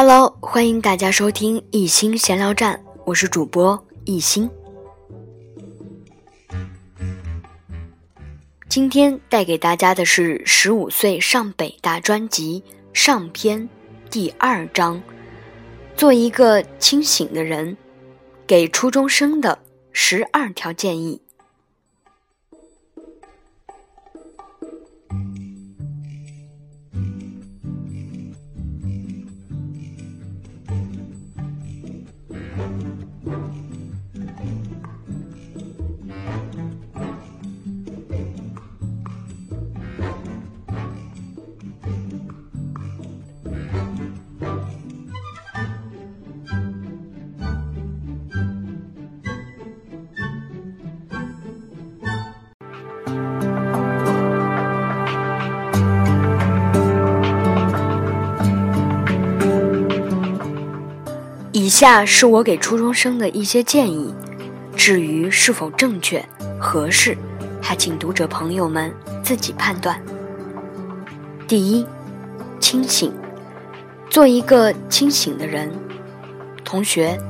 [0.00, 4.48] Hello，欢迎大家收听一心闲聊站，我是主播一心。
[8.68, 12.62] 今天带给大家的是十五岁上北大专辑
[12.92, 13.68] 上篇
[14.08, 15.02] 第二章，
[15.96, 17.76] 做一个清醒的人，
[18.46, 19.58] 给初中生的
[19.90, 21.20] 十二条建议。
[61.68, 64.10] 以下是我给初中生的一些建议，
[64.74, 66.26] 至于是否正确、
[66.58, 67.14] 合适，
[67.60, 68.90] 还请读者朋友们
[69.22, 70.02] 自己判断。
[71.46, 71.84] 第一，
[72.58, 73.12] 清醒，
[74.08, 75.70] 做一个清醒的人。
[76.64, 77.20] 同学，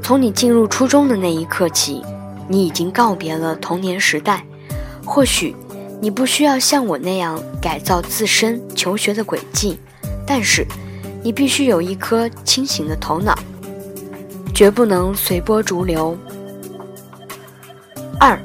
[0.00, 2.00] 从你进入初中的那一刻起，
[2.46, 4.46] 你已经告别了童年时代。
[5.04, 5.56] 或许
[6.00, 9.76] 你不需要像我那样改造自身求学的轨迹，
[10.24, 10.64] 但是
[11.20, 13.36] 你必须有一颗清醒的头脑。
[14.58, 16.18] 绝不能随波逐流。
[18.18, 18.36] 二，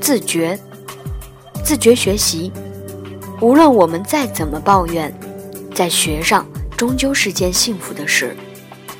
[0.00, 0.56] 自觉，
[1.64, 2.52] 自觉学习。
[3.40, 5.12] 无论我们再怎么抱怨，
[5.74, 8.36] 在学上终究是件幸福的事。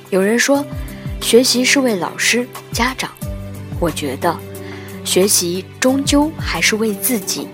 [0.09, 0.67] 有人说，
[1.21, 3.13] 学习是为老师、家长。
[3.79, 4.37] 我觉得，
[5.05, 7.47] 学习终究还是为自己。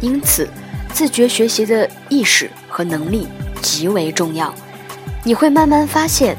[0.00, 0.48] 因此，
[0.92, 3.28] 自觉学习的意识和能力
[3.62, 4.52] 极为重要。
[5.22, 6.36] 你会慢慢发现。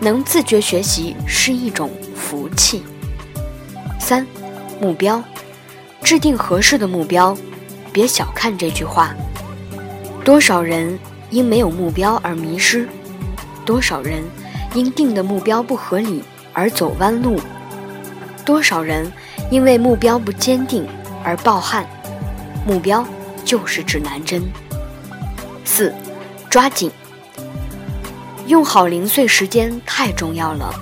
[0.00, 2.82] 能自觉学习是一种福气。
[3.98, 4.26] 三，
[4.80, 5.22] 目标，
[6.02, 7.36] 制定合适的目标，
[7.92, 9.14] 别小看这句话。
[10.24, 10.98] 多少人
[11.30, 12.88] 因没有目标而迷失，
[13.64, 14.22] 多少人
[14.74, 16.22] 因定的目标不合理
[16.52, 17.40] 而走弯路，
[18.44, 19.10] 多少人
[19.50, 20.86] 因为目标不坚定
[21.22, 21.86] 而抱憾。
[22.66, 23.06] 目标
[23.44, 24.42] 就是指南针。
[25.64, 25.94] 四，
[26.50, 26.90] 抓紧。
[28.46, 30.74] 用好零碎时间太重要了。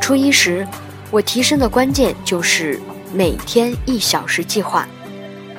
[0.00, 0.66] 初一时，
[1.10, 2.80] 我提升的关键就是
[3.12, 4.88] 每天一小时计划。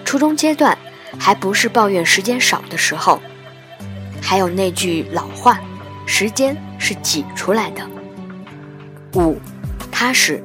[0.03, 0.77] 初中阶段
[1.17, 3.21] 还不是抱怨时间少的时候。
[4.21, 5.59] 还有那句老话
[6.07, 7.85] ：“时间是挤出来的。”
[9.15, 9.37] 五，
[9.91, 10.43] 踏实。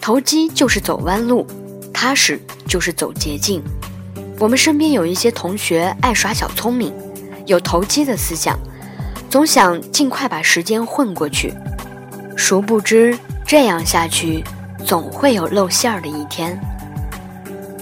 [0.00, 1.46] 投机就是走弯路，
[1.92, 3.62] 踏实就是走捷径。
[4.38, 6.92] 我们身边有一些同学爱耍小聪明，
[7.46, 8.58] 有投机的思想。
[9.32, 11.54] 总想尽快把时间混过去，
[12.36, 14.44] 殊不知这样下去
[14.84, 16.60] 总会有露馅儿的一天。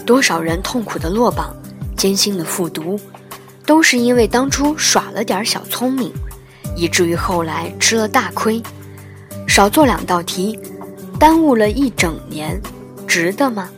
[0.05, 1.53] 多少人痛苦的落榜，
[1.97, 2.97] 艰辛的复读，
[3.65, 6.13] 都是因为当初耍了点小聪明，
[6.73, 8.63] 以至于后来吃了大亏。
[9.45, 10.57] 少做两道题，
[11.19, 12.61] 耽误了一整年，
[13.05, 13.69] 值得吗？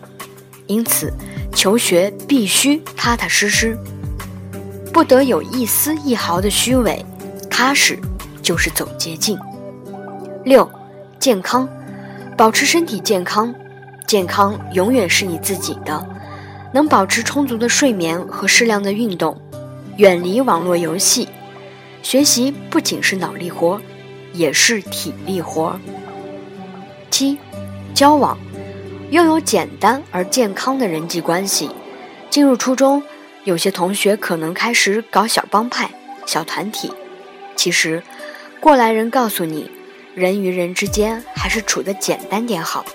[0.67, 1.11] 因此，
[1.55, 3.75] 求学必须踏踏实实，
[4.93, 7.03] 不得有一丝一毫的虚伪。
[7.53, 7.99] 踏实
[8.41, 9.37] 就是走捷径。
[10.43, 10.67] 六，
[11.19, 11.69] 健康，
[12.35, 13.53] 保持身体健康，
[14.07, 16.03] 健康永远是你自己的。
[16.73, 19.39] 能保持充足的睡眠和适量的运动，
[19.97, 21.29] 远离网络游戏。
[22.01, 23.79] 学习不仅是脑力活，
[24.33, 25.79] 也是体力活。
[27.11, 27.37] 七，
[27.93, 28.35] 交往，
[29.11, 31.69] 拥有简单而健康的人际关系。
[32.31, 33.03] 进入初中，
[33.43, 35.91] 有些同学可能开始搞小帮派、
[36.25, 36.91] 小团体。
[37.63, 38.03] 其实，
[38.59, 39.71] 过来人告诉你，
[40.13, 42.85] 人与人之间还是处的简单点好。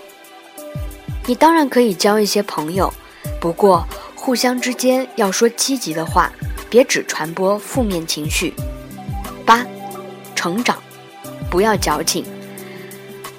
[1.24, 2.92] 你当然可以交一些朋友，
[3.40, 6.30] 不过互相之间要说积极的话，
[6.68, 8.52] 别只传播负面情绪。
[9.46, 9.64] 八，
[10.34, 10.76] 成长，
[11.50, 12.22] 不要矫情，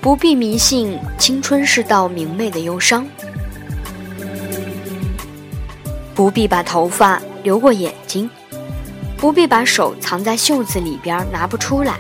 [0.02, 3.06] 不必迷信青春是道明媚的忧伤，
[6.16, 8.28] 不必把头发留过眼睛。
[9.20, 12.00] 不必把手藏在袖子里边拿不出来，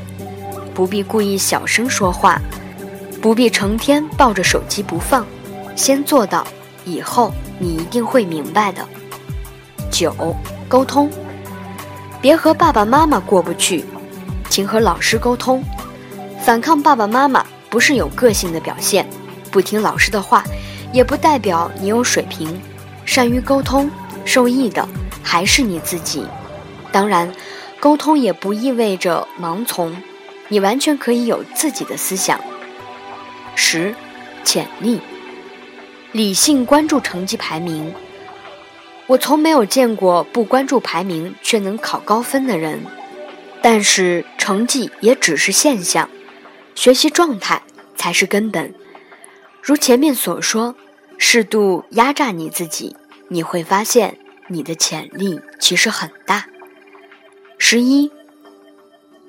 [0.73, 2.41] 不必故意小声说话，
[3.21, 5.25] 不必成天抱着手机不放，
[5.75, 6.47] 先做到，
[6.85, 8.87] 以后你一定会明白的。
[9.91, 10.33] 九，
[10.69, 11.09] 沟通，
[12.21, 13.83] 别和爸爸妈妈过不去，
[14.49, 15.61] 请和老师沟通。
[16.41, 19.05] 反抗爸爸妈妈不是有个性的表现，
[19.51, 20.41] 不听老师的话，
[20.93, 22.57] 也不代表你有水平。
[23.03, 23.91] 善于沟通，
[24.23, 24.87] 受益的
[25.21, 26.25] 还是你自己。
[26.91, 27.33] 当然，
[27.79, 29.95] 沟通也不意味着盲从，
[30.47, 32.39] 你完全可以有自己的思想。
[33.55, 33.93] 十，
[34.43, 34.99] 潜力。
[36.11, 37.93] 理性关注成绩排名。
[39.05, 42.81] 我从没有见过不关注排名却能考高分的人。
[43.61, 46.09] 但是成绩也只是现象，
[46.75, 47.61] 学习状态
[47.95, 48.73] 才是根本。
[49.61, 50.75] 如前面所说，
[51.17, 52.95] 适度压榨你自己，
[53.27, 56.45] 你会发现你的潜力其实很大。
[57.71, 58.11] 十一，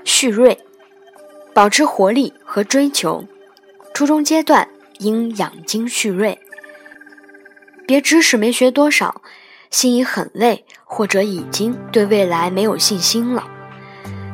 [0.02, 0.58] 蓄锐，
[1.52, 3.22] 保持活力和追求。
[3.92, 4.66] 初中阶段
[4.96, 6.38] 应养精蓄锐，
[7.86, 9.20] 别知识没学多少，
[9.68, 13.46] 心已很累，或者已经对未来没有信心了。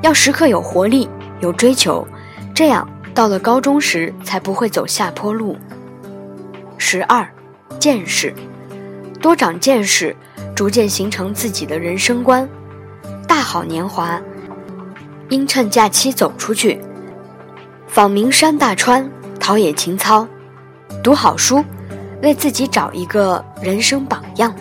[0.04, 1.10] 要时刻有活力，
[1.40, 2.06] 有追求，
[2.54, 5.56] 这样到了高中时才不会走下坡路。
[6.78, 7.28] 十二，
[7.80, 8.32] 见识，
[9.20, 10.14] 多长见识，
[10.54, 12.48] 逐渐形成自己的人生观。
[13.26, 14.20] 大好年华，
[15.28, 16.80] 应趁假期走出去，
[17.86, 19.08] 访名山大川，
[19.40, 20.26] 陶冶情操，
[21.02, 21.64] 读好书，
[22.22, 24.54] 为自己找一个人生榜样。